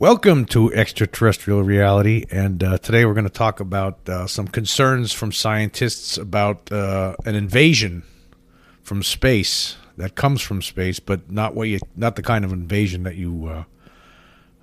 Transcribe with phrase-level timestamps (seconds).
[0.00, 5.12] Welcome to extraterrestrial reality, and uh, today we're going to talk about uh, some concerns
[5.12, 8.04] from scientists about uh, an invasion
[8.82, 13.02] from space that comes from space, but not what you, not the kind of invasion
[13.02, 13.64] that you uh,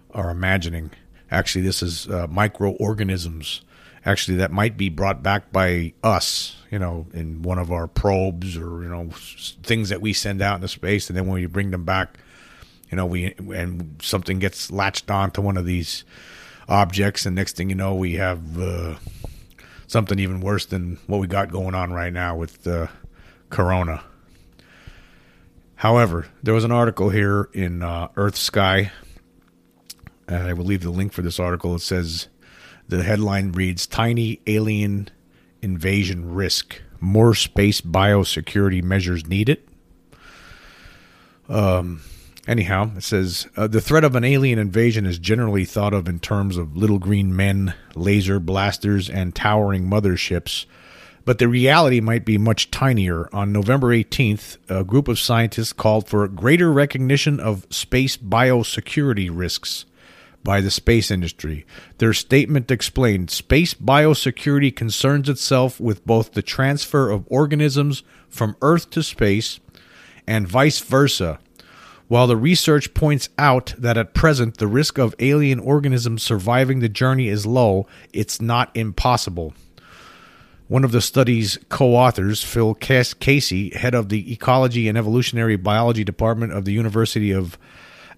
[0.10, 0.90] are imagining.
[1.30, 3.62] Actually, this is uh, microorganisms.
[4.06, 8.58] Actually, that might be brought back by us, you know, in one of our probes
[8.58, 9.12] or you know
[9.62, 12.18] things that we send out into space, and then when we bring them back
[12.90, 16.06] you know, we and something gets latched onto one of these
[16.70, 18.96] objects, and next thing you know, we have uh,
[19.88, 22.88] something even worse than what we got going on right now with uh,
[23.50, 24.04] Corona.
[25.76, 28.90] However, there was an article here in uh, EarthSky,
[30.28, 31.76] and I will leave the link for this article.
[31.76, 32.28] It says
[32.88, 35.10] the headline reads "Tiny Alien
[35.62, 39.62] Invasion Risk: More Space Biosecurity Measures Needed."
[41.50, 42.02] Um
[42.48, 46.20] Anyhow, it says uh, the threat of an alien invasion is generally thought of in
[46.20, 50.66] terms of little green men, laser blasters, and towering motherships.
[51.26, 53.28] But the reality might be much tinier.
[53.34, 59.84] On November 18th, a group of scientists called for greater recognition of space biosecurity risks
[60.42, 61.66] by the space industry.
[61.98, 68.90] Their statement explained space biosecurity concerns itself with both the transfer of organisms from Earth
[68.92, 69.60] to space
[70.26, 71.40] and vice versa
[72.08, 76.90] while the research points out that at present the risk of alien organisms surviving the
[76.90, 79.54] journey is low, it's not impossible.
[80.70, 86.04] One of the study's co authors, Phill Cassey, head of the Ecology and Evolutionary Biology
[86.04, 87.58] Department of the University of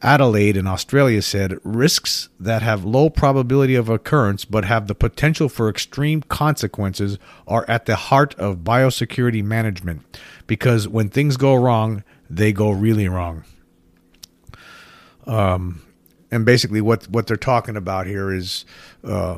[0.01, 5.49] Adelaide in Australia, said risks that have low probability of occurrence but have the potential
[5.49, 10.01] for extreme consequences are at the heart of biosecurity management
[10.47, 13.43] because when things go wrong, they go really wrong.
[15.29, 15.81] Um,
[16.31, 18.65] and basically, what what they're talking about here is,
[19.03, 19.37] uh,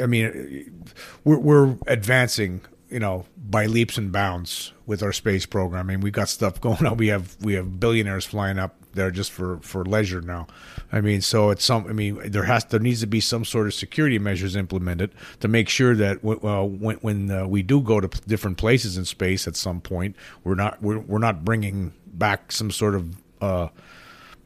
[0.00, 0.84] I mean,
[1.24, 5.80] we're, we're advancing, you know, by leaps and bounds with our space program.
[5.80, 6.96] I mean, we got stuff going on.
[6.96, 10.48] We have we have billionaires flying up there just for for leisure now.
[10.92, 11.86] I mean, so it's some.
[11.88, 15.48] I mean, there has there needs to be some sort of security measures implemented to
[15.48, 19.04] make sure that w- uh, when when uh, we do go to different places in
[19.04, 23.68] space at some point, we're not we're we're not bringing back some sort of uh,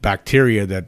[0.05, 0.85] bacteria that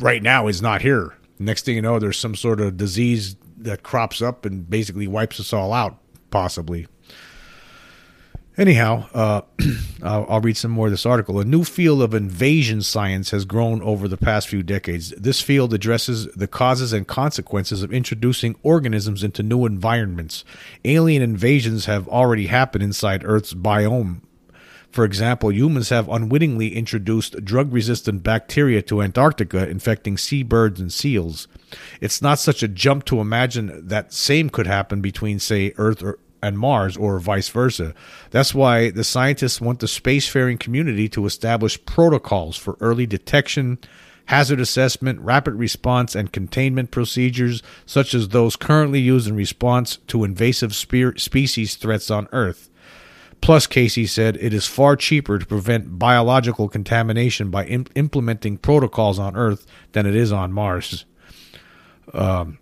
[0.00, 1.14] right now is not here.
[1.38, 5.38] Next thing you know, there's some sort of disease that crops up and basically wipes
[5.38, 5.98] us all out,
[6.32, 6.88] possibly.
[8.58, 9.42] Anyhow, uh,
[10.02, 11.38] I'll, I'll, read some more of this article.
[11.38, 15.10] A new field of invasion science has grown over the past few decades.
[15.10, 20.44] This field addresses the causes and consequences of introducing organisms into new environments.
[20.84, 24.22] Alien invasions have already happened inside Earth's biome
[24.96, 31.48] for example, humans have unwittingly introduced drug resistant bacteria to Antarctica, infecting seabirds and seals.
[32.00, 36.18] It's not such a jump to imagine that same could happen between, say, Earth or,
[36.42, 37.92] and Mars or vice versa.
[38.30, 43.76] That's why the scientists want the spacefaring community to establish protocols for early detection,
[44.24, 50.24] hazard assessment, rapid response, and containment procedures, such as those currently used in response to
[50.24, 52.70] invasive spe- species threats on Earth.
[53.46, 59.20] Plus, Cassey said it is far cheaper to prevent biological contamination by imp- implementing protocols
[59.20, 61.04] on Earth than it is on Mars.
[62.12, 62.58] Um,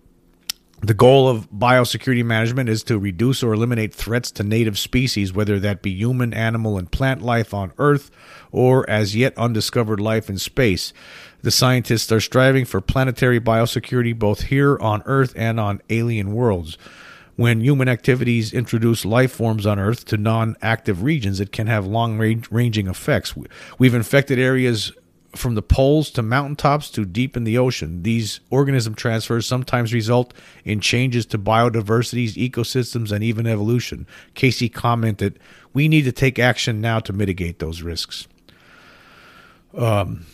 [0.82, 5.58] the goal of biosecurity management is to reduce or eliminate threats to native species, whether
[5.58, 8.10] that be human, animal, and plant life on Earth
[8.52, 10.92] or as yet undiscovered life in space.
[11.40, 16.76] The scientists are striving for planetary biosecurity both here on Earth and on alien worlds
[17.36, 21.86] when human activities introduce life forms on Earth to non active regions, it can have
[21.86, 23.34] long ranging effects.
[23.78, 24.92] We've infected areas
[25.36, 28.02] from the poles to mountaintops to deep in the ocean.
[28.02, 30.32] These organism transfers sometimes result
[30.64, 34.06] in changes to biodiversities, ecosystems, and even evolution.
[34.34, 35.38] Cassey commented,
[35.72, 38.28] We need to take action now to mitigate those risks.
[39.76, 40.24] Um,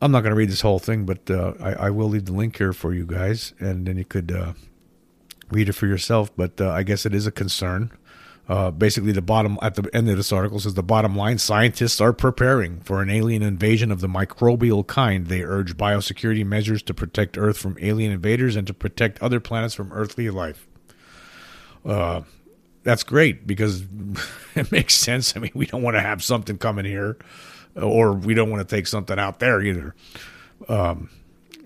[0.00, 2.32] I'm not going to read this whole thing, but uh, I, I, will leave the
[2.32, 4.52] link here for you guys, and then you could uh,
[5.50, 7.90] read it for yourself, but uh, I guess it is a concern.
[8.48, 12.00] Uh, basically, the bottom at the end of this article says the bottom line: scientists
[12.00, 15.26] are preparing for an alien invasion of the microbial kind.
[15.26, 19.74] They urge biosecurity measures to protect Earth from alien invaders and to protect other planets
[19.74, 20.66] from earthly life.
[21.84, 22.22] Uh,
[22.84, 23.82] that's great because
[24.54, 25.36] it makes sense.
[25.36, 27.16] I mean, we don't want to have something coming here,
[27.74, 29.96] or we don't want to take something out there either.
[30.68, 31.10] Um,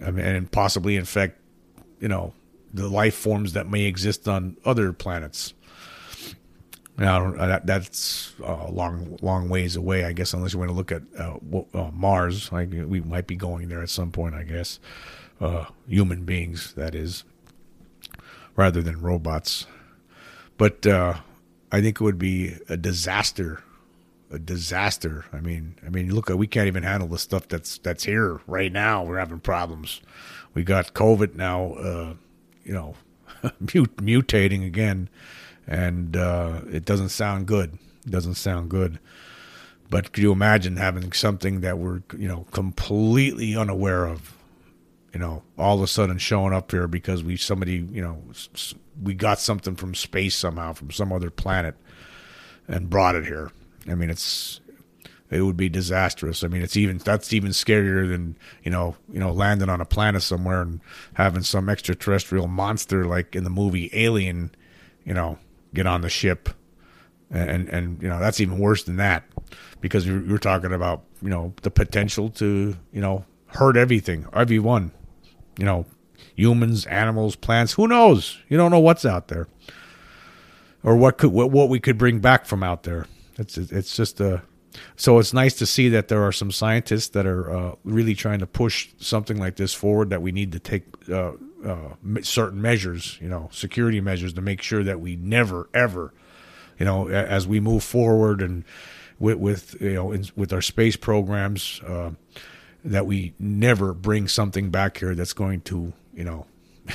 [0.04, 1.38] I mean, and possibly infect,
[2.00, 2.32] you know,
[2.72, 5.54] the life forms that may exist on other planets.
[6.98, 10.34] Now that, that's a long, long ways away, I guess.
[10.34, 11.38] Unless you want to look at uh,
[11.72, 14.78] uh, Mars, like we might be going there at some point, I guess.
[15.40, 17.24] uh, human beings, that is,
[18.56, 19.66] rather than robots.
[20.56, 21.14] But uh,
[21.72, 23.62] I think it would be a disaster,
[24.30, 25.24] a disaster.
[25.32, 28.70] I mean, I mean, look, we can't even handle the stuff that's that's here right
[28.72, 29.02] now.
[29.02, 30.00] We're having problems.
[30.52, 32.14] We got COVID now, uh,
[32.70, 32.94] you know,
[33.42, 35.08] mut- mutating again,
[35.66, 37.76] and uh, it doesn't sound good.
[38.06, 39.00] It doesn't sound good.
[39.90, 44.36] But could you imagine having something that we're, you know, completely unaware of?
[45.12, 48.22] You know, all of a sudden showing up here because we somebody, you know,
[49.02, 51.74] we got something from space somehow from some other planet
[52.68, 53.50] and brought it here.
[53.88, 54.60] I mean, it's
[55.30, 56.42] it would be disastrous.
[56.42, 59.84] I mean, it's even that's even scarier than you know, you know, landing on a
[59.84, 60.80] planet somewhere and
[61.14, 64.54] having some extraterrestrial monster like in the movie Alien,
[65.04, 65.38] you know,
[65.72, 66.50] get on the ship,
[67.30, 69.24] and and you know that's even worse than that
[69.80, 73.24] because you're, you're talking about you know the potential to you know
[73.54, 74.92] hurt everything, everyone,
[75.58, 75.86] you know,
[76.34, 77.72] humans, animals, plants.
[77.74, 78.38] Who knows?
[78.48, 79.48] You don't know what's out there,
[80.82, 83.06] or what could what, what we could bring back from out there.
[83.38, 84.42] It's it's just a.
[84.96, 88.38] So it's nice to see that there are some scientists that are uh, really trying
[88.38, 90.10] to push something like this forward.
[90.10, 91.32] That we need to take uh,
[91.64, 96.12] uh, certain measures, you know, security measures to make sure that we never ever,
[96.78, 98.64] you know, as we move forward and
[99.20, 102.10] with, with you know in, with our space programs uh,
[102.84, 106.46] that we never bring something back here that's going to you know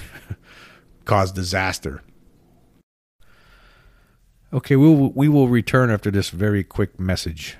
[1.06, 2.02] cause disaster.
[4.54, 7.58] Okay, we will, we will return after this very quick message.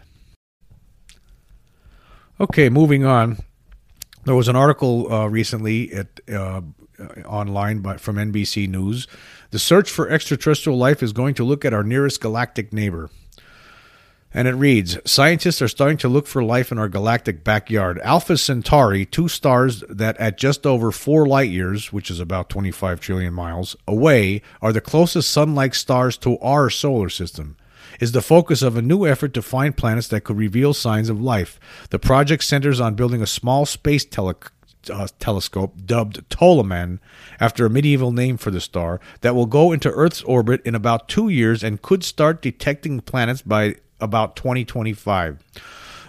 [2.40, 3.38] Okay, moving on.
[4.26, 6.62] There was an article uh, recently at uh,
[7.26, 9.08] online by, from NBC News.
[9.52, 13.10] The search for extraterrestrial life is going to look at our nearest galactic neighbor.
[14.34, 18.02] And it reads Scientists are starting to look for life in our galactic backyard.
[18.04, 23.00] Alpha Centauri, two stars that at just over four light years, which is about 25
[23.00, 27.56] trillion miles, away, are the closest sun like stars to our solar system.
[28.00, 31.22] Is the focus of a new effort to find planets that could reveal signs of
[31.22, 31.60] life.
[31.90, 34.36] The project centers on building a small space tele-
[34.90, 37.00] uh, telescope dubbed Toliman,
[37.40, 41.08] after a medieval name for the star, that will go into Earth's orbit in about
[41.08, 45.44] two years and could start detecting planets by about 2025.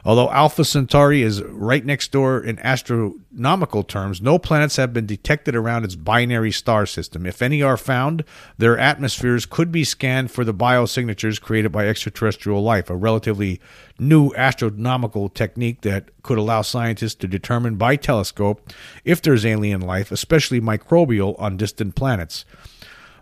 [0.07, 5.57] Although Alpha Centauri is right next door in astronomical terms, no planets have been detected
[5.57, 7.27] around its binary star system.
[7.27, 8.23] If any are found,
[8.57, 13.61] their atmospheres could be scanned for the biosignatures created by extraterrestrial life, a relatively
[13.99, 18.73] new astronomical technique that could allow scientists to determine by telescope
[19.05, 22.45] if there's alien life, especially microbial, on distant planets.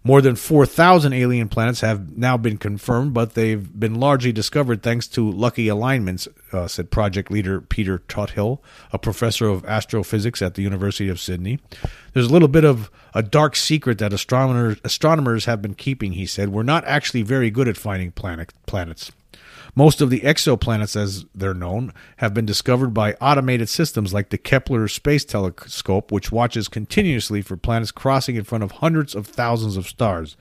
[0.06, 5.08] More than 4,000 alien planets have now been confirmed, but they've been largely discovered thanks
[5.08, 8.58] to lucky alignments, uh, said project leader Peter Tuthill,
[8.92, 11.58] a professor of astrophysics at the University of Sydney.
[12.12, 16.26] There's a little bit of a dark secret that astronomers, astronomers have been keeping, he
[16.26, 16.50] said.
[16.50, 19.10] We're not actually very good at finding planet, planets.
[19.76, 24.38] Most of the exoplanets, as they're known, have been discovered by automated systems like the
[24.38, 29.76] Kepler Space Telescope, which watches continuously for planets crossing in front of hundreds of thousands
[29.76, 30.36] of stars.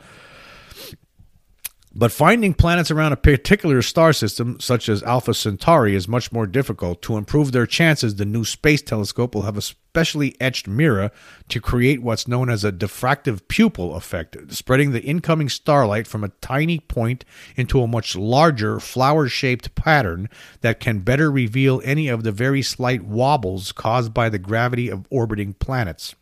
[1.96, 6.48] But finding planets around a particular star system, such as Alpha Centauri, is much more
[6.48, 7.04] difficult.
[7.04, 11.12] To improve their chances, the new space telescope will have a specially etched mirror
[11.50, 16.30] to create what's known as a diffractive pupil effect, spreading the incoming starlight from a
[16.42, 20.30] tiny point into a much larger flower shaped pattern
[20.62, 25.06] that can better reveal any of the very slight wobbles caused by the gravity of
[25.12, 26.16] orbiting planets.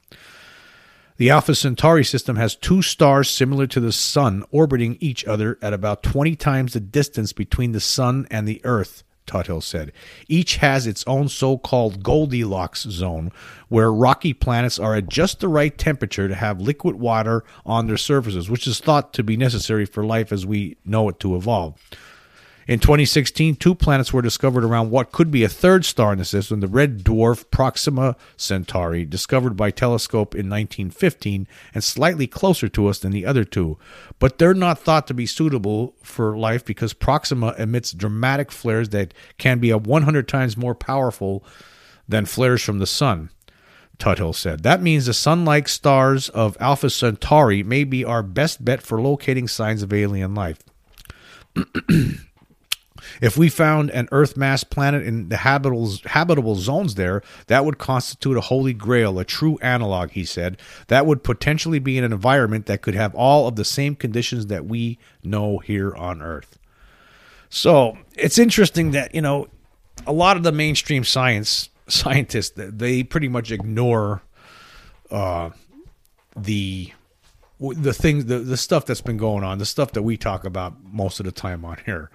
[1.18, 5.74] The Alpha Centauri system has two stars similar to the Sun orbiting each other at
[5.74, 9.92] about 20 times the distance between the Sun and the Earth, Tuthill said.
[10.28, 13.32] Each has its own so called Goldilocks zone,
[13.68, 17.98] where rocky planets are at just the right temperature to have liquid water on their
[17.98, 21.76] surfaces, which is thought to be necessary for life as we know it to evolve.
[22.68, 26.26] In 2016, two planets were discovered around what could be a third star in the
[26.26, 32.88] system, the red dwarf Proxima Centauri, discovered by telescope in 1915 and slightly closer to
[32.88, 33.80] us than the other two.
[34.20, 39.14] But they're not thought to be suitable for life because Proxima emits dramatic flares that
[39.40, 41.44] can be a 100 times more powerful
[42.08, 43.32] than flares from the sun.
[43.98, 44.64] Tuthill said.
[44.64, 49.00] That means the sun like stars of Alpha Centauri may be our best bet for
[49.02, 50.60] locating signs of alien life.
[53.20, 57.78] If we found an Earth mass planet in the habitable, habitable zones there, that would
[57.78, 60.58] constitute a holy grail, a true analog, he said.
[60.88, 64.66] That would potentially be an environment that could have all of the same conditions that
[64.66, 66.58] we know here on Earth.
[67.50, 69.48] So it's interesting that, you know,
[70.08, 74.22] a lot of the mainstream science scientists, they pretty much ignore
[75.10, 75.50] uh,
[76.36, 76.94] the
[77.60, 80.74] the things the, the stuff that's been going on the stuff that we talk about
[80.84, 82.10] most of the time on here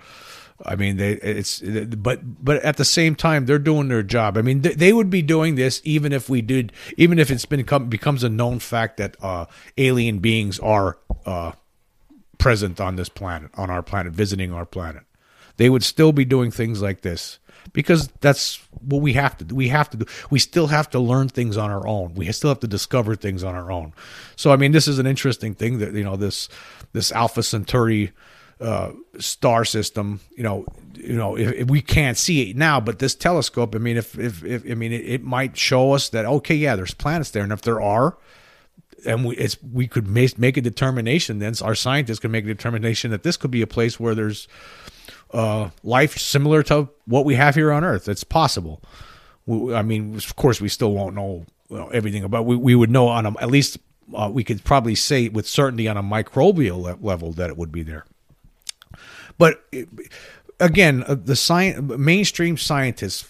[0.64, 4.42] i mean they it's but but at the same time they're doing their job i
[4.42, 7.64] mean they, they would be doing this even if we did even if it's been
[7.88, 9.46] becomes a known fact that uh,
[9.76, 11.52] alien beings are uh,
[12.38, 15.02] present on this planet on our planet visiting our planet
[15.56, 17.38] they would still be doing things like this
[17.72, 19.54] because that's what we have to do.
[19.54, 20.06] We have to do.
[20.30, 22.14] We still have to learn things on our own.
[22.14, 23.92] We still have to discover things on our own.
[24.36, 26.48] So I mean, this is an interesting thing that you know this
[26.92, 28.12] this Alpha Centauri
[28.60, 30.20] uh, star system.
[30.36, 33.74] You know, you know, if, if, we can't see it now, but this telescope.
[33.74, 36.76] I mean, if if, if I mean, it, it might show us that okay, yeah,
[36.76, 38.16] there's planets there, and if there are,
[39.04, 42.48] and we it's we could make, make a determination then our scientists can make a
[42.48, 44.48] determination that this could be a place where there's
[45.32, 48.08] uh, life similar to what we have here on Earth.
[48.08, 48.82] It's possible.
[49.44, 52.46] We, I mean, of course, we still won't know you know, everything about.
[52.46, 53.78] We we would know on a, at least
[54.14, 57.72] uh, we could probably say with certainty on a microbial le- level that it would
[57.72, 58.04] be there.
[59.38, 59.64] But
[60.60, 63.26] again, uh, the science, mainstream scientists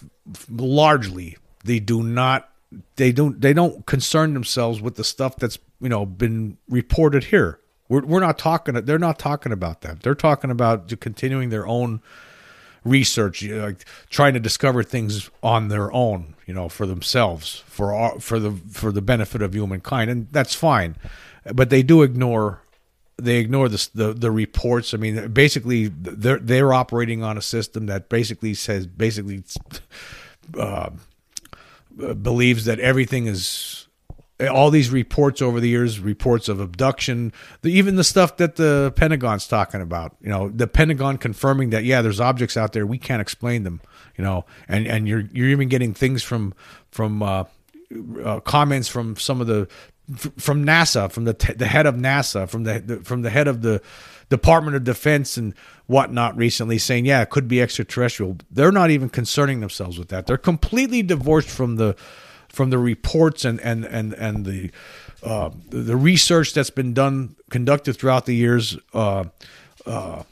[0.49, 2.49] largely they do not
[2.97, 7.59] they don't they don't concern themselves with the stuff that's you know been reported here
[7.89, 8.75] we're, we're not talking.
[8.75, 10.01] They're not talking about that.
[10.01, 12.01] They're talking about continuing their own
[12.83, 17.63] research, you know, like trying to discover things on their own, you know, for themselves,
[17.67, 20.95] for for the for the benefit of humankind, and that's fine.
[21.53, 22.61] But they do ignore
[23.17, 24.93] they ignore the, the the reports.
[24.93, 29.43] I mean, basically, they're they're operating on a system that basically says basically
[30.57, 30.91] uh,
[32.21, 33.87] believes that everything is
[34.39, 37.33] all these reports over the years, reports of abduction,
[37.63, 40.15] the, even the stuff that the Pentagon's talking about.
[40.21, 43.81] You know, the Pentagon confirming that yeah, there's objects out there we can't explain them.
[44.15, 46.53] You know, and and you're you're even getting things from
[46.91, 47.45] from uh,
[48.23, 49.67] uh, comments from some of the
[50.15, 53.47] from NASA, from the t- the head of NASA, from the, the from the head
[53.47, 53.81] of the
[54.29, 55.53] Department of Defense and
[55.85, 58.37] whatnot recently saying, yeah, it could be extraterrestrial.
[58.51, 60.27] They're not even concerning themselves with that.
[60.27, 61.95] They're completely divorced from the
[62.49, 64.71] from the reports and and and and the
[65.23, 68.77] uh, the research that's been done conducted throughout the years.
[68.93, 69.25] Uh,
[69.85, 70.23] uh,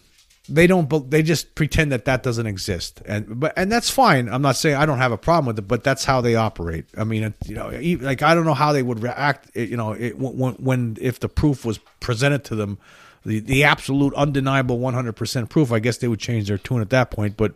[0.48, 1.10] they don't.
[1.10, 4.30] They just pretend that that doesn't exist, and but and that's fine.
[4.30, 6.86] I'm not saying I don't have a problem with it, but that's how they operate.
[6.98, 7.70] I mean, you know,
[8.02, 9.56] like I don't know how they would react.
[9.56, 12.78] You know, it, when when if the proof was presented to them,
[13.26, 17.12] the the absolute undeniable 100% proof, I guess they would change their tune at that
[17.12, 17.38] point.
[17.38, 17.56] But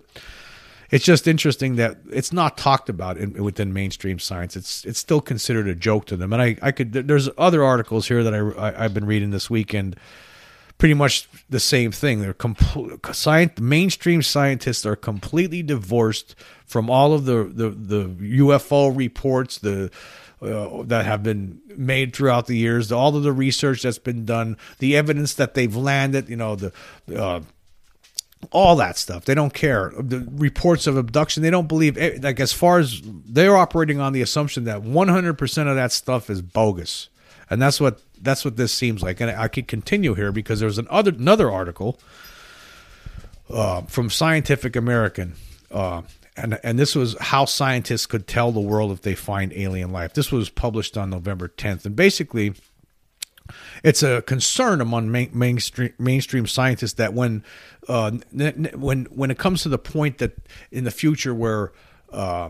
[0.92, 4.56] it's just interesting that it's not talked about in, within mainstream science.
[4.56, 6.34] It's it's still considered a joke to them.
[6.34, 9.50] And I, I could there's other articles here that I, I have been reading this
[9.50, 9.96] weekend.
[10.80, 12.22] Pretty much the same thing.
[12.22, 13.60] They're complete science.
[13.60, 18.06] Mainstream scientists are completely divorced from all of the the, the
[18.40, 19.92] UFO reports, the
[20.42, 24.58] uh, that have been made throughout the years, all of the research that's been done,
[24.80, 26.72] the evidence that they've landed, you know, the
[27.14, 27.42] uh,
[28.52, 29.26] all that stuff.
[29.26, 29.92] They don't care.
[29.98, 31.98] The reports of abduction, they don't believe.
[31.98, 36.30] Eh, like as far as they're operating on the assumption that 100% of that stuff
[36.30, 37.10] is bogus,
[37.50, 39.20] and that's what that's what this seems like.
[39.20, 42.00] And I could continue here because there's an other another article
[43.50, 45.34] uh, from Scientific American.
[45.72, 46.04] Uh,
[46.38, 50.14] and, and this was how scientists could tell the world if they find alien life.
[50.14, 51.86] This was published on November 10th.
[51.86, 52.54] And basically,
[53.84, 57.44] it's a concern among main, mainstream mainstream scientists that when
[57.88, 60.38] uh, when when it comes to the point that
[60.72, 61.72] in the future where
[62.12, 62.50] uh,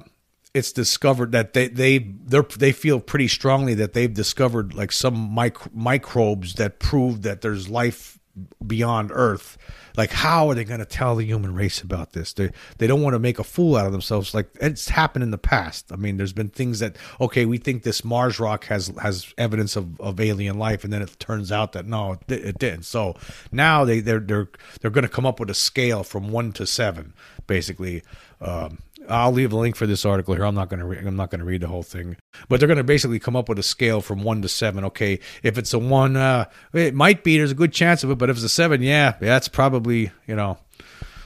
[0.53, 5.73] it's discovered that they they they feel pretty strongly that they've discovered like some mic-
[5.73, 8.19] microbes that prove that there's life
[8.65, 9.57] beyond Earth
[9.99, 12.31] like, how are they going to tell the human race about this?
[12.31, 14.33] They they don't want to make a fool out of themselves.
[14.33, 15.91] Like it's happened in the past.
[15.91, 19.75] I mean, there's been things that okay, we think this Mars rock has has evidence
[19.75, 22.83] of, of alien life, and then it turns out that no, it, it didn't.
[22.83, 23.17] So
[23.51, 24.47] now they they're they're
[24.79, 27.13] they're going to come up with a scale from one to seven,
[27.45, 28.01] basically.
[28.39, 28.77] Um,
[29.09, 30.45] I'll leave a link for this article here.
[30.45, 32.67] I'm not going to re- I'm not going to read the whole thing, but they're
[32.67, 34.83] going to basically come up with a scale from one to seven.
[34.85, 37.37] Okay, if it's a one, uh, it might be.
[37.37, 40.35] There's a good chance of it, but if it's a seven, yeah, that's probably you
[40.35, 40.57] know.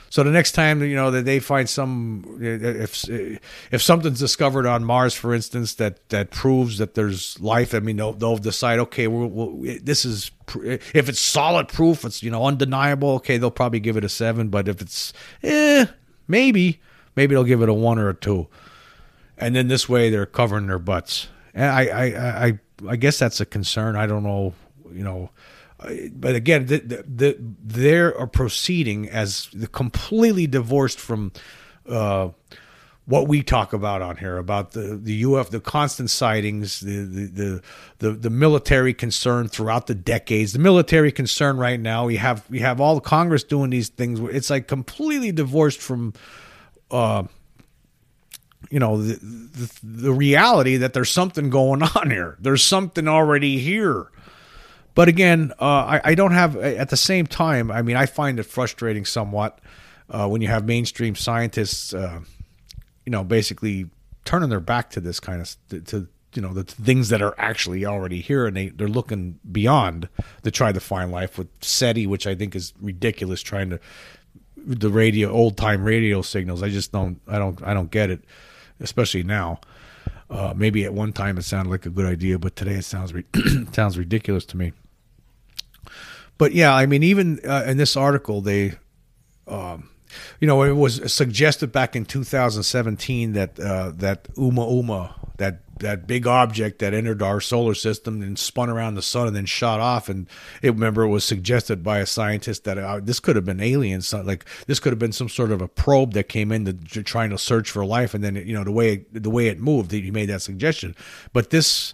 [0.09, 4.83] So the next time you know that they find some, if if something's discovered on
[4.83, 9.07] Mars, for instance, that that proves that there's life, I mean, they'll, they'll decide, okay,
[9.07, 13.15] we'll, we'll, this is if it's solid proof, it's you know undeniable.
[13.15, 15.87] Okay, they'll probably give it a seven, but if it's eh,
[16.27, 16.79] maybe
[17.15, 18.48] Maybe they'll give it a one or a two,
[19.38, 21.27] and then this way they're covering their butts.
[21.53, 23.96] And I, I, I, I guess that's a concern.
[23.96, 24.53] I don't know,
[24.91, 25.29] you know,
[26.13, 31.32] but again, the, the, the, they're proceeding as completely divorced from
[31.88, 32.29] uh,
[33.05, 37.25] what we talk about on here about the the UF the constant sightings the, the
[37.25, 37.62] the
[37.98, 42.60] the the, military concern throughout the decades the military concern right now we have we
[42.60, 46.13] have all the Congress doing these things it's like completely divorced from
[46.93, 47.23] uh
[48.69, 53.59] you know the, the, the reality that there's something going on here there's something already
[53.59, 54.07] here
[54.95, 58.39] but again uh, I, I don't have at the same time i mean i find
[58.39, 59.59] it frustrating somewhat
[60.09, 62.21] uh, when you have mainstream scientists uh,
[63.05, 63.89] you know, basically
[64.25, 67.85] turning their back to this kind of to you know the things that are actually
[67.85, 70.09] already here, and they they're looking beyond
[70.43, 73.41] to try to find life with SETI, which I think is ridiculous.
[73.41, 73.79] Trying to
[74.65, 78.24] the radio old time radio signals, I just don't I don't I don't get it,
[78.79, 79.60] especially now.
[80.29, 83.13] Uh, maybe at one time it sounded like a good idea, but today it sounds
[83.13, 83.25] re-
[83.72, 84.74] sounds ridiculous to me.
[86.38, 88.74] But yeah, I mean, even uh, in this article, they
[89.48, 89.89] um,
[90.39, 96.27] you know, it was suggested back in 2017 that uh, that Oumuamua, that that big
[96.27, 100.09] object that entered our solar system and spun around the sun and then shot off,
[100.09, 100.27] and
[100.61, 104.13] it remember it was suggested by a scientist that uh, this could have been aliens,
[104.13, 107.29] like this could have been some sort of a probe that came in to, trying
[107.31, 110.11] to search for life, and then you know the way the way it moved, he
[110.11, 110.95] made that suggestion,
[111.33, 111.93] but this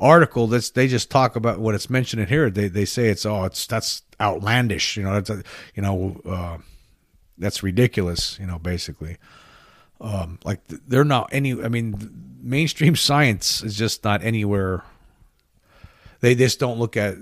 [0.00, 2.50] article that's they just talk about what it's mentioned in here.
[2.50, 4.96] They they say it's oh it's that's outlandish.
[4.96, 5.42] You know a,
[5.74, 6.58] you know uh,
[7.40, 9.16] that's ridiculous, you know, basically.
[10.00, 11.52] Um, like they're not any.
[11.62, 14.84] I mean, mainstream science is just not anywhere.
[16.20, 17.16] They just don't look at.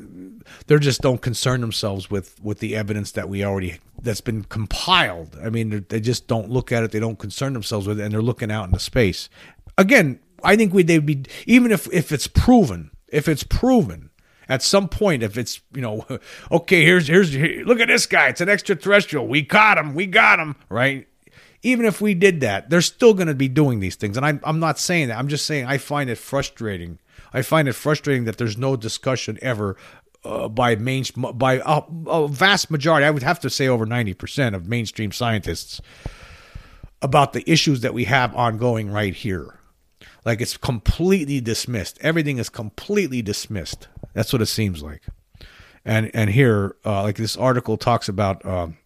[0.67, 5.37] They're just don't concern themselves with with the evidence that we already that's been compiled.
[5.43, 6.93] I mean, they just don't look at it.
[6.93, 9.29] They don't concern themselves with it, and they're looking out into space.
[9.77, 14.11] Again, I think we they'd be even if if it's proven, if it's proven
[14.49, 16.07] at some point if it's you know
[16.51, 20.07] okay here's here's here, look at this guy it's an extraterrestrial we caught him we
[20.07, 21.07] got him right
[21.63, 24.41] even if we did that they're still going to be doing these things and I'm,
[24.45, 26.99] I'm not saying that i'm just saying i find it frustrating
[27.33, 29.77] i find it frustrating that there's no discussion ever
[30.25, 34.55] uh, by main by a, a vast majority i would have to say over 90%
[34.55, 35.81] of mainstream scientists
[37.01, 39.59] about the issues that we have ongoing right here
[40.29, 41.99] like it's completely dismissed.
[42.03, 43.89] Everything is completely dismissed.
[44.13, 45.03] That's what it seems like.
[45.87, 48.77] And and here, uh, like this article talks about, um,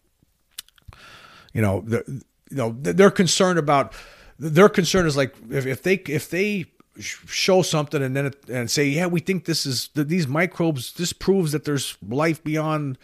[1.53, 3.93] you know, the, you know, they're concerned about.
[4.37, 6.65] Their concern is like if, if they if they
[6.99, 10.93] show something and then it, and say, yeah, we think this is that these microbes.
[10.93, 12.97] This proves that there's life beyond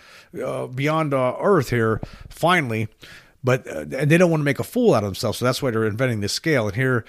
[0.43, 1.99] uh, beyond uh, Earth here.
[2.29, 2.89] Finally,
[3.43, 5.71] but uh, they don't want to make a fool out of themselves, so that's why
[5.71, 6.67] they're inventing this scale.
[6.67, 7.05] And here,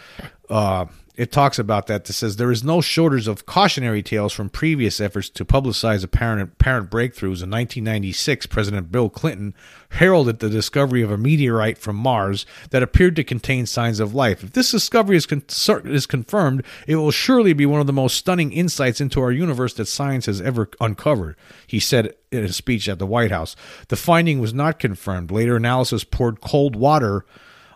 [0.49, 0.87] uh,
[1.21, 2.07] it talks about that.
[2.07, 6.53] That says there is no shortage of cautionary tales from previous efforts to publicize apparent
[6.55, 7.43] apparent breakthroughs.
[7.43, 9.55] In 1996, President Bill Clinton
[9.91, 14.43] heralded the discovery of a meteorite from Mars that appeared to contain signs of life.
[14.43, 15.43] If this discovery is, con-
[15.85, 19.75] is confirmed, it will surely be one of the most stunning insights into our universe
[19.75, 21.37] that science has ever uncovered.
[21.67, 23.57] He said in a speech at the White House.
[23.89, 25.31] The finding was not confirmed.
[25.31, 27.27] Later analysis poured cold water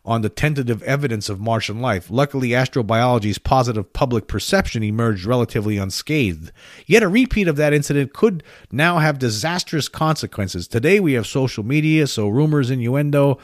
[0.04, 2.10] on the tentative evidence of Martian life.
[2.10, 6.52] Luckily, astrobiology's positive public perception emerged relatively unscathed.
[6.86, 10.68] Yet a repeat of that incident could now have disastrous consequences.
[10.68, 13.38] Today we have social media, so rumors, innuendo,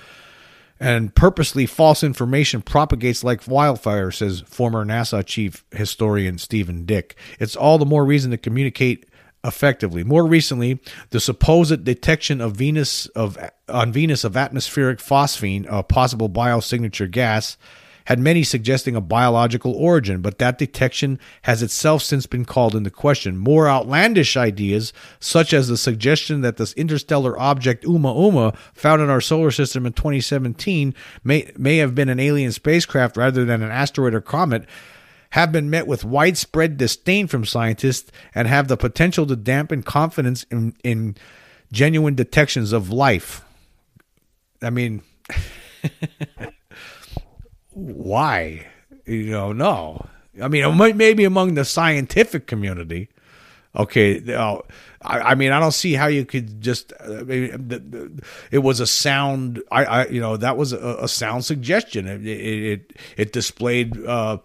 [0.79, 7.17] and purposely false information propagates like wildfire, says former NASA chief historian Steven Dick.
[7.39, 9.07] It's all the more reason to communicate
[9.45, 10.05] effectively.
[10.05, 16.29] More recently, the supposed detection of Venus of on Venus of atmospheric phosphine, a possible
[16.29, 17.57] biosignature gas,
[18.07, 22.91] had many suggesting a biological origin, but that detection has itself since been called into
[22.91, 23.37] question.
[23.37, 29.21] More outlandish ideas, such as the suggestion that this interstellar object Oumuamua, found in our
[29.21, 34.15] solar system in 2017, may may have been an alien spacecraft rather than an asteroid
[34.15, 34.67] or comet,
[35.31, 40.45] have been met with widespread disdain from scientists and have the potential to dampen confidence
[40.45, 41.17] in, in
[41.73, 43.45] genuine detections of life.
[44.63, 45.03] I mean,
[47.71, 48.67] why?
[49.07, 50.07] You know, no.
[50.43, 53.09] I mean, maybe among the scientific community.
[53.77, 54.59] Okay, uh,
[55.01, 56.93] I, I, mean, I don't see how you could just.
[56.93, 57.25] Uh,
[58.51, 59.63] it was a sound.
[59.71, 62.09] I, I, you know, that was a, sound suggestion.
[62.09, 64.39] It, it, it displayed uh,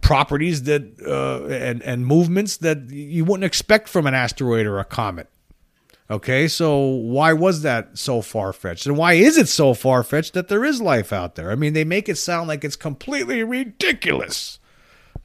[0.00, 4.84] properties that uh, and and movements that you wouldn't expect from an asteroid or a
[4.84, 5.28] comet.
[6.10, 8.86] Okay, so why was that so far fetched?
[8.86, 11.50] And why is it so far fetched that there is life out there?
[11.50, 14.58] I mean, they make it sound like it's completely ridiculous.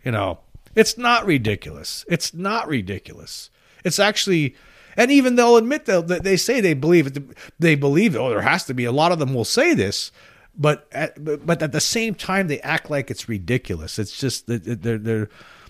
[0.04, 0.39] You know,
[0.76, 2.04] it's not ridiculous.
[2.10, 3.49] It's not ridiculous.
[3.86, 4.56] It's actually,
[4.97, 7.17] and even they'll admit that they say they believe it.
[7.60, 8.19] They believe it.
[8.19, 8.84] Oh, there has to be.
[8.84, 10.12] A lot of them will say this,
[10.56, 13.98] but at, but at the same time they act like it's ridiculous.
[13.98, 15.30] It's just that they're they're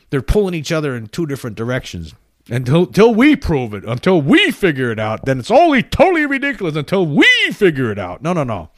[0.09, 2.13] they're pulling each other in two different directions.
[2.49, 6.75] Until, until we prove it, until we figure it out, then it's only totally ridiculous
[6.75, 8.21] until we figure it out.
[8.21, 8.69] No, no, no.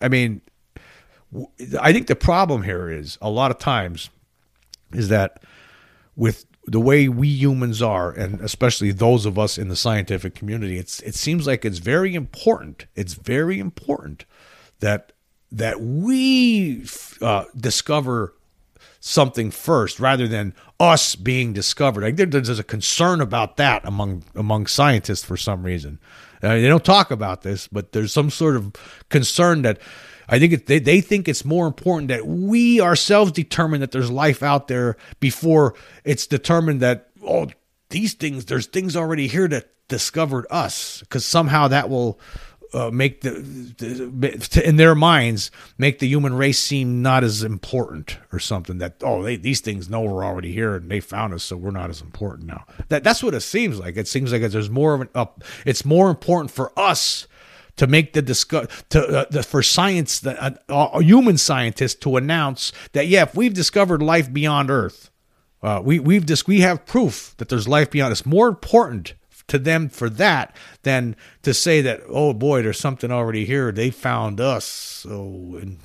[0.00, 0.40] I mean,
[1.78, 4.08] I think the problem here is a lot of times
[4.94, 5.42] is that
[6.16, 10.78] with the way we humans are, and especially those of us in the scientific community,
[10.78, 12.86] it's it seems like it's very important.
[12.94, 14.24] It's very important
[14.80, 15.12] that
[15.52, 16.84] that we
[17.20, 18.34] uh, discover
[19.00, 22.04] something first rather than us being discovered.
[22.04, 25.98] I think there's a concern about that among among scientists for some reason.
[26.42, 28.72] Uh, they don't talk about this, but there's some sort of
[29.08, 29.80] concern that
[30.28, 34.10] I think it, they they think it's more important that we ourselves determine that there's
[34.10, 37.48] life out there before it's determined that oh
[37.90, 42.20] these things there's things already here that discovered us because somehow that will
[42.72, 48.18] uh, make the, the, in their minds make the human race seem not as important
[48.32, 51.44] or something that oh they, these things know we're already here and they found us
[51.44, 52.64] so we're not as important now.
[52.88, 53.96] That that's what it seems like.
[53.96, 57.26] It seems like there's more of an up it's more important for us
[57.76, 62.16] to make the discuss to uh, the, for science the uh, uh, human scientists to
[62.16, 65.10] announce that yeah if we've discovered life beyond earth
[65.62, 69.14] uh, we we've just we have proof that there's life beyond it's more important
[69.48, 73.72] to them for that than to say that oh boy there's something already here.
[73.72, 74.64] They found us.
[74.64, 75.78] So and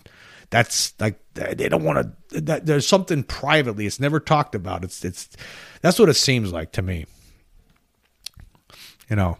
[0.50, 3.86] that's like they don't want to there's something privately.
[3.86, 4.84] It's never talked about.
[4.84, 5.30] It's it's
[5.82, 7.06] that's what it seems like to me.
[9.10, 9.38] You know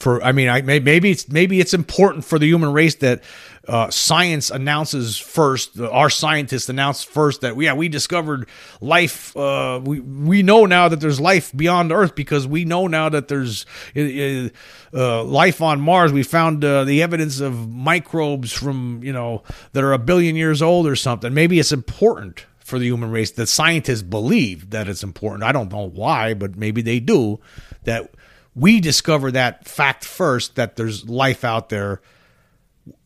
[0.00, 3.22] for I mean I maybe it's maybe it's important for the human race that
[3.68, 8.48] uh, science announces first our scientists announce first that yeah we discovered
[8.80, 13.08] life uh, we we know now that there's life beyond earth because we know now
[13.08, 14.48] that there's uh,
[14.94, 16.12] uh life on Mars.
[16.12, 19.42] We found uh, the evidence of microbes from you know
[19.72, 21.34] that are a billion years old or something.
[21.34, 25.42] Maybe it's important for the human race that scientists believe that it's important.
[25.42, 27.40] I don't know why but maybe they do
[27.84, 28.10] that
[28.54, 32.00] we discover that fact first that there's life out there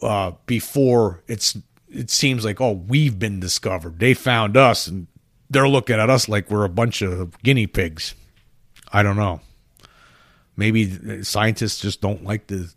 [0.02, 1.56] uh, before it's
[1.88, 3.98] it seems like oh we've been discovered.
[3.98, 5.06] They found us and
[5.50, 8.14] they're looking at us like we're a bunch of guinea pigs.
[8.92, 9.40] I don't know.
[10.56, 12.68] Maybe scientists just don't like to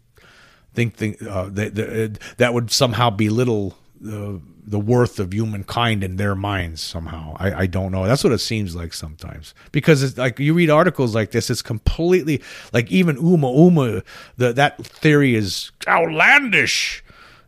[0.74, 6.36] think, think uh, that, that would somehow belittle the the worth of humankind in their
[6.36, 7.36] minds somehow.
[7.40, 8.06] I, I don't know.
[8.06, 11.50] That's what it seems like sometimes because it's like you read articles like this.
[11.50, 12.42] It's completely
[12.74, 14.04] like even Uma Uma.
[14.36, 17.04] The that theory is outlandish.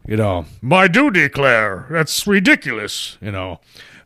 [0.08, 3.18] You know, I do declare that's ridiculous.
[3.22, 3.60] You know,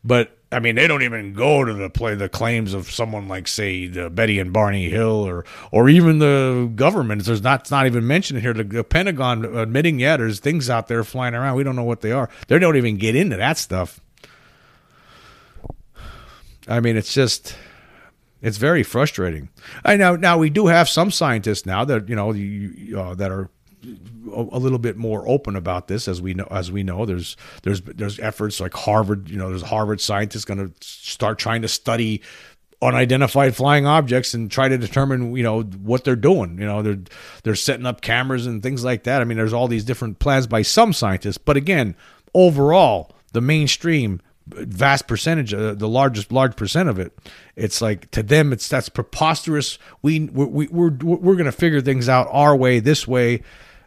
[0.03, 3.47] but I mean, they don't even go to the play the claims of someone like,
[3.47, 7.25] say, the Betty and Barney Hill, or or even the government.
[7.25, 8.53] There's not it's not even mentioned here.
[8.53, 11.55] The, the Pentagon admitting, yeah, there's things out there flying around.
[11.55, 12.29] We don't know what they are.
[12.47, 13.99] They don't even get into that stuff.
[16.67, 17.55] I mean, it's just
[18.41, 19.49] it's very frustrating.
[19.83, 22.29] I know now we do have some scientists now that you know
[22.99, 23.49] uh, that are
[24.31, 27.05] a little bit more open about this as we know as we know.
[27.05, 31.61] There's there's there's efforts like Harvard you know there's Harvard scientists going to start trying
[31.61, 32.21] to study
[32.81, 36.57] unidentified flying objects and try to determine you know what they're doing.
[36.57, 36.99] You know they're
[37.43, 39.21] they're setting up cameras and things like that.
[39.21, 41.95] I mean there's all these different plans by some scientists but again
[42.33, 47.17] overall the mainstream vast percentage uh, the largest large percent of it
[47.55, 49.77] it's like to them it's that's preposterous.
[50.01, 53.41] We we we're we're going to figure things out our way this way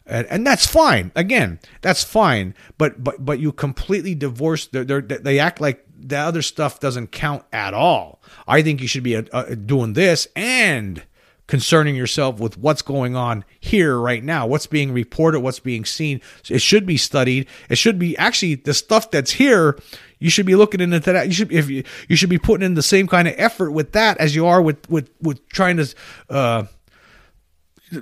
[0.07, 1.13] and, and that's fine.
[1.15, 2.55] Again, that's fine.
[2.79, 4.67] But but but you completely divorce.
[4.67, 8.21] They're, they're, they act like the other stuff doesn't count at all.
[8.47, 11.03] I think you should be uh, uh, doing this and
[11.47, 16.21] concerning yourself with what's going on here right now, what's being reported, what's being seen.
[16.49, 17.47] It should be studied.
[17.69, 19.79] It should be actually the stuff that's here.
[20.19, 21.27] You should be looking into that.
[21.27, 23.93] You should if you you should be putting in the same kind of effort with
[23.93, 25.95] that as you are with with with trying to
[26.31, 26.65] uh,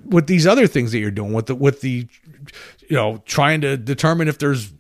[0.05, 2.07] with these other things that you're doing with the with the
[2.89, 4.73] you know trying to determine if there's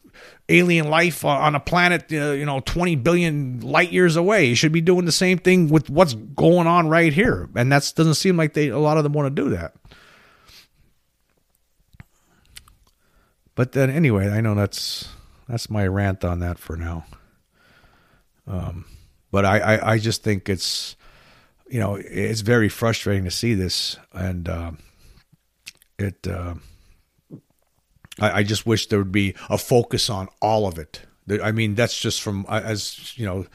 [0.48, 4.46] alien life on a planet uh, you know 20 billion light years away.
[4.46, 7.48] You should be doing the same thing with what's going on right here.
[7.56, 9.74] And that doesn't seem like they a lot of them want to do that.
[13.54, 15.08] But then anyway i know that's
[15.48, 17.04] that's my rant on that for now.
[18.46, 18.84] Um
[19.30, 20.96] but I, I i just think it's
[21.68, 23.96] you know it's very frustrating to see this.
[24.12, 24.78] And um
[25.98, 26.54] it uh,
[28.20, 31.02] I, I, just wish there would be a focus on all of it.
[31.42, 33.46] I mean that's just from as you know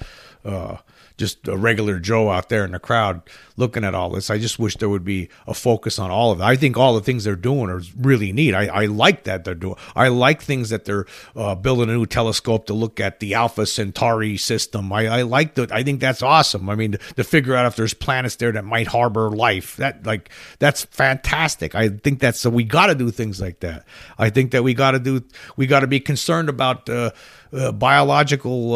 [0.43, 0.77] uh,
[1.19, 3.21] just a regular Joe out there in the crowd
[3.57, 4.29] looking at all this.
[4.29, 6.43] I just wish there would be a focus on all of it.
[6.43, 8.55] I think all the things they're doing are really neat.
[8.55, 9.75] I, I like that they're doing.
[9.95, 11.05] I like things that they're
[11.35, 14.91] uh, building a new telescope to look at the Alpha Centauri system.
[14.93, 15.71] I, I like that.
[15.71, 16.69] I think that's awesome.
[16.69, 19.75] I mean, to, to figure out if there's planets there that might harbor life.
[19.75, 20.29] That like
[20.59, 21.75] that's fantastic.
[21.75, 23.85] I think that's so we got to do things like that.
[24.17, 25.21] I think that we got to do.
[25.57, 27.11] We got to be concerned about uh,
[27.51, 28.75] uh, biological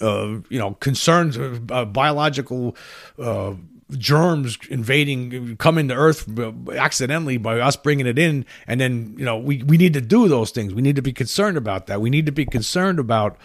[0.00, 2.76] uh, uh, you know concerns uh, biological
[3.18, 3.54] uh,
[3.92, 6.28] germs invading coming to earth
[6.70, 8.44] accidentally by us bringing it in.
[8.66, 10.74] And then you know we, we need to do those things.
[10.74, 12.00] We need to be concerned about that.
[12.00, 13.38] We need to be concerned about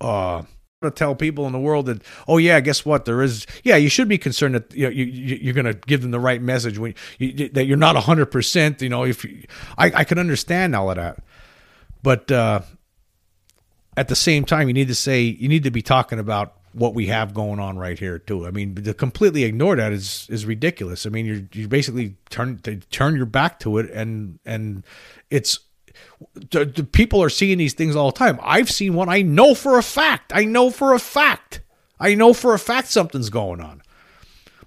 [0.00, 0.42] uh
[0.80, 3.04] to tell people in the world that oh yeah guess what?
[3.04, 5.74] There is yeah you should be concerned that you know, you, you are going to
[5.74, 9.44] give them the right message when you, that you're not 100% you know if you,
[9.76, 11.18] I, I can understand all of that.
[12.02, 12.60] But uh
[13.98, 16.94] at the same time, you need to say you need to be talking about what
[16.94, 18.46] we have going on right here too.
[18.46, 21.04] I mean, to completely ignore that is is ridiculous.
[21.04, 24.84] I mean, you're you basically turn turn your back to it, and and
[25.30, 25.58] it's
[26.52, 28.38] the, the people are seeing these things all the time.
[28.40, 29.08] I've seen one.
[29.08, 30.32] I know for a fact.
[30.32, 31.62] I know for a fact.
[31.98, 33.82] I know for a fact something's going on.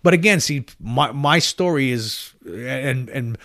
[0.03, 3.37] But again, see, my my story is and and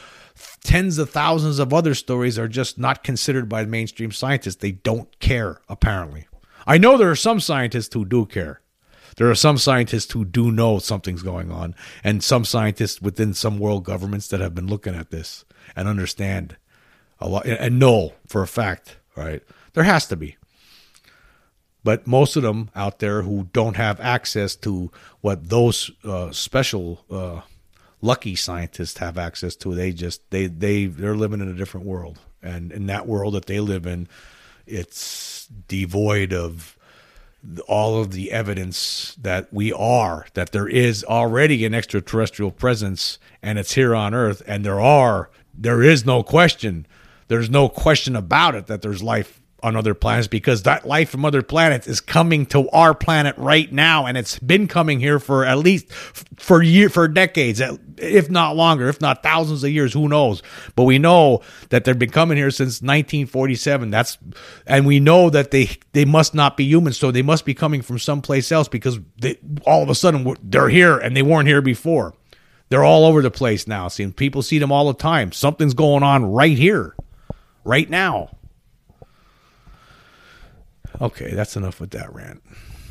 [0.66, 4.56] tens of thousands of other stories are just not considered by mainstream scientists.
[4.56, 6.26] They don't care, apparently.
[6.66, 8.60] I know there are some scientists who do care.
[9.16, 13.60] There are some scientists who do know something's going on, and some scientists within some
[13.60, 15.44] world governments that have been looking at this
[15.76, 16.56] and understand
[17.20, 19.44] a lot and know for a fact, right?
[19.74, 20.36] There has to be.
[21.84, 27.04] But most of them out there who don't have access to what those uh, special
[27.08, 27.42] uh,
[28.00, 29.74] lucky scientists have access to.
[29.74, 33.46] They just they they they're living in a different world, and in that world that
[33.46, 34.08] they live in,
[34.66, 36.76] it's devoid of
[37.68, 43.58] all of the evidence that we are that there is already an extraterrestrial presence and
[43.58, 44.42] it's here on earth.
[44.46, 46.86] And there are there is no question.
[47.28, 51.24] There's no question about it that there's life on other planets because that life from
[51.24, 54.04] other planets is coming to our planet right now.
[54.06, 57.62] And it's been coming here for at least for year for decades
[57.96, 60.42] if not longer if not thousands of years who knows?
[60.74, 64.18] But we know that they've been coming here since 1947 that's
[64.66, 67.80] and we know that they they must not be humans so they must be coming
[67.80, 71.62] from someplace else because they all of a sudden they're here and they weren't here
[71.62, 72.14] before.
[72.68, 73.88] They're all over the place now.
[73.88, 75.30] Seeing people see them all the time.
[75.32, 76.94] Something's going on right here
[77.64, 78.35] right now
[81.00, 82.42] Okay, that's enough with that rant.